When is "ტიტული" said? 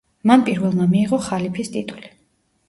1.77-2.11